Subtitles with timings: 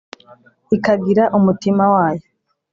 [0.75, 2.25] ikagira umutima wayo,